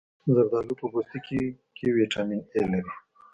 زردالو 0.33 0.73
په 0.79 0.85
پوستکي 0.91 1.41
کې 1.75 1.87
ویټامین 1.97 2.41
A 2.57 2.59
لري. 2.71 2.93